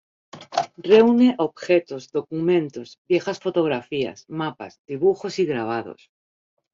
[0.89, 6.09] Reúne objetos, documentos, viejas fotografías, mapas, dibujos y grabados.